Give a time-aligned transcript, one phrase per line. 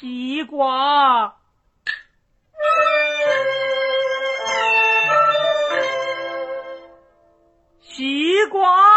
[0.00, 1.36] 西瓜，
[7.80, 8.93] 西瓜。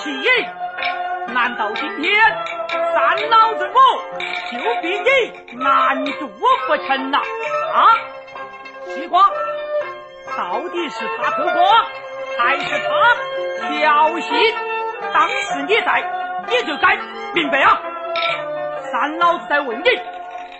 [0.00, 0.28] 杀气！
[1.34, 2.10] 难道今天
[2.72, 3.78] 三老子我
[4.50, 6.26] 就比你难度
[6.66, 7.18] 不成呐？
[7.74, 7.94] 啊，
[8.86, 9.30] 西瓜，
[10.38, 11.86] 到底是他偷瓜，
[12.38, 12.88] 还是他
[13.68, 14.54] 挑衅？
[15.12, 16.02] 当时你在，
[16.48, 16.96] 你就该
[17.34, 17.80] 明白啊！
[18.90, 19.90] 三老子在问你，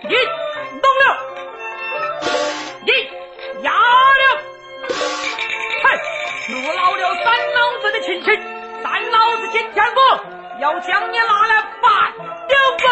[0.03, 0.15] 你
[0.81, 1.17] 懂了？
[2.85, 2.91] 你
[3.63, 4.23] 哑了？
[5.83, 5.85] 嘿，
[6.47, 8.39] 若恼了三老子的亲戚，
[8.83, 10.25] 三老子今天我。
[10.59, 12.13] 要将你拿来办
[12.47, 12.87] 掉本。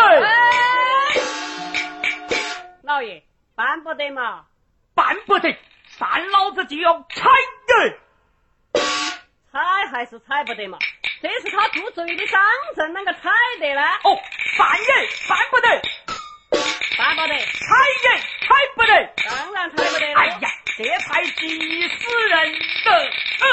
[2.81, 3.23] 老爷，
[3.55, 4.45] 办不得嘛，
[4.95, 5.55] 办不得，
[5.99, 7.29] 三老子就要踩
[7.67, 7.99] 人。
[9.51, 9.59] 踩
[9.91, 10.79] 还是踩不得嘛？
[11.21, 12.41] 这是他做贼的伤
[12.75, 13.29] 证，啷个踩
[13.59, 13.81] 得呢？
[14.03, 14.19] 哦，
[14.57, 15.67] 办人办不得，
[16.97, 18.17] 办不得，踩人
[18.47, 18.93] 踩不得，
[19.29, 20.05] 当然踩不得。
[20.15, 23.11] 哎呀，这才急死人的。
[23.41, 23.45] 嗯。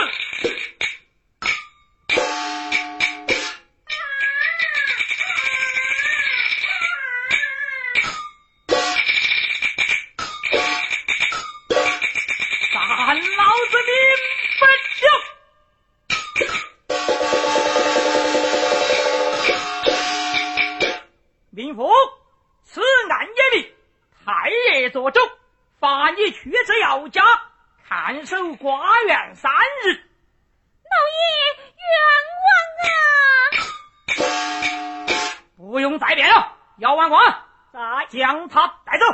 [38.99, 39.07] 走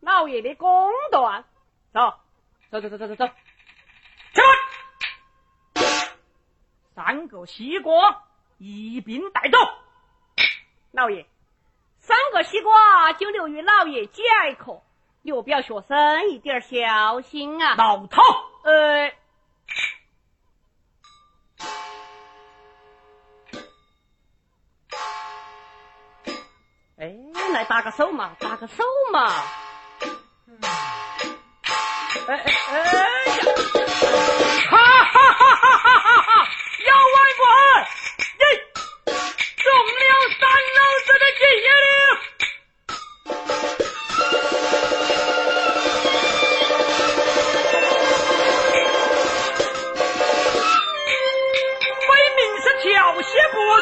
[0.00, 1.44] 老爷的公断
[2.70, 3.26] 走走走走，
[4.34, 6.08] 起来！
[6.96, 8.24] 三个西瓜
[8.58, 9.58] 一并带走。
[10.90, 11.26] 老爷，
[12.00, 14.22] 三个西瓜就留于老爷解
[14.58, 14.82] 渴，
[15.22, 17.74] 刘表学生一点小心啊！
[17.76, 18.22] 老头，
[18.64, 19.12] 呃，
[26.96, 27.14] 哎，
[27.52, 28.82] 来打个手嘛，打个手
[29.12, 29.30] 嘛。
[32.26, 33.29] 哎哎哎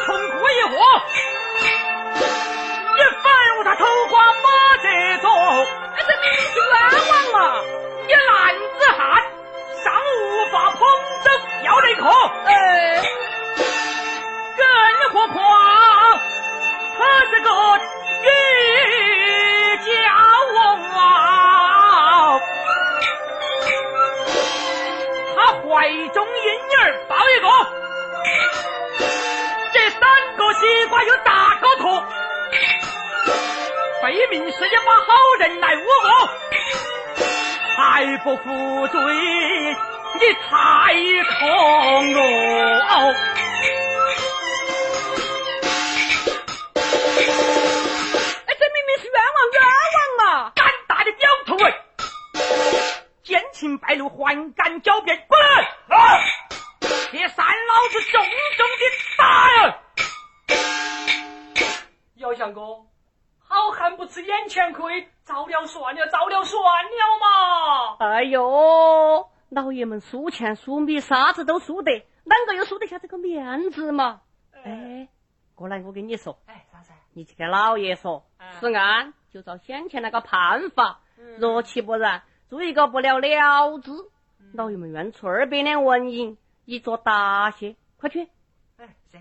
[0.06, 0.76] 从故意货，
[2.14, 3.26] 你反
[3.58, 4.86] 我他偷瓜马这
[5.20, 5.26] 种，
[5.96, 6.16] 那这是
[6.58, 6.64] 冤
[7.08, 7.42] 枉啊！
[8.08, 8.32] 一男
[8.78, 9.00] 子汉
[9.82, 9.86] 尚
[10.20, 10.78] 无法碰
[11.24, 11.26] 正
[11.64, 12.02] 要得可，
[12.46, 12.50] 哎，
[14.56, 14.64] 更
[15.12, 15.36] 何况
[16.98, 17.48] 他是个
[34.28, 36.28] 分明是一把好人来污我。
[37.76, 39.00] 还不服罪，
[40.14, 40.94] 你太
[41.38, 42.18] 空了！
[48.44, 49.58] 哎，这明明是冤枉冤
[50.18, 50.52] 枉啊！
[50.54, 51.66] 胆大的表头哎，
[53.22, 55.24] 奸情败露，还敢狡辩？
[55.26, 55.38] 滚！
[64.48, 65.08] 不吃眼前亏。
[65.24, 67.96] 遭了算了，遭了算了嘛！
[67.98, 74.22] 哎呦，老爷们输钱输米，啥子都输得，啷个又输得下这个面子嘛？
[74.64, 75.06] 哎，
[75.54, 76.92] 过来，我跟你说，哎，啥子？
[77.12, 78.24] 你去给老爷说，
[78.58, 81.00] 此案就照先前那个判法，
[81.38, 83.92] 若其不然，做一个不了了之。
[84.54, 88.30] 老爷们愿出二百两纹银以作答谢，快去！
[88.78, 89.18] 哎，是。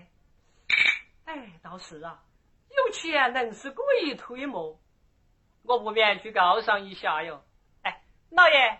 [1.26, 2.22] 哎，倒是啊，
[2.70, 4.78] 有钱能使鬼推磨。
[5.68, 7.42] 我不免去告上一下哟。
[7.82, 8.00] 哎，
[8.30, 8.78] 老爷，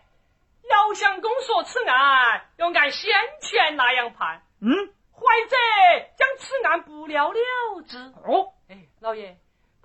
[0.70, 3.12] 姚相公说此案要按先
[3.42, 4.42] 前那样判。
[4.62, 4.70] 嗯，
[5.12, 5.56] 或者
[6.16, 7.98] 将此案不了了之。
[8.24, 9.36] 哦，哎，老爷，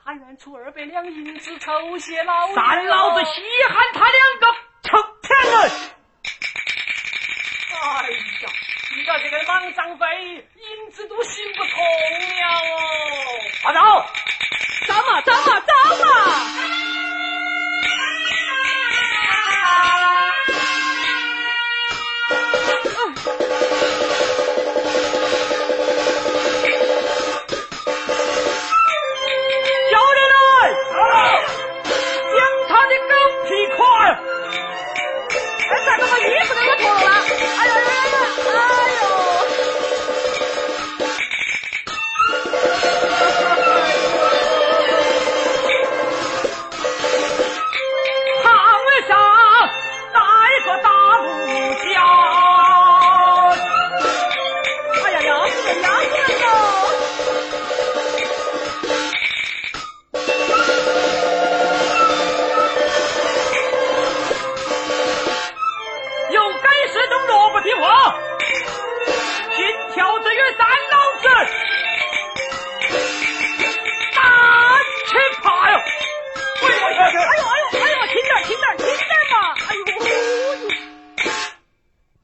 [0.02, 2.56] 他愿出二百两银子酬谢老爷。
[2.56, 4.48] 三老子稀罕他两个
[4.84, 5.72] 臭天人！
[7.82, 8.50] 哎呀，
[8.96, 10.48] 你个这个莽张飞，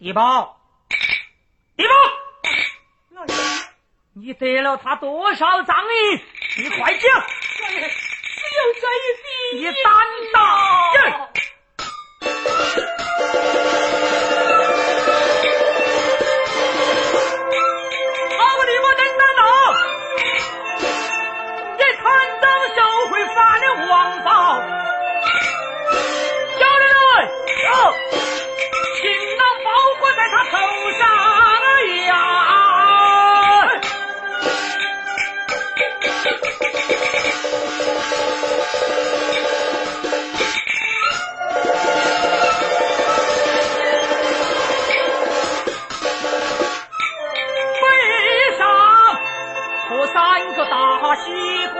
[0.01, 0.57] 地保，
[1.75, 1.93] 地保，
[3.15, 3.33] 老爷，
[4.13, 6.21] 你得了他多少赃银？
[6.63, 7.11] 你快讲！
[7.11, 9.59] 老爷，只有这一笔。
[9.59, 9.91] 你胆
[10.31, 10.39] 大！
[49.99, 51.79] 有三个大西瓜。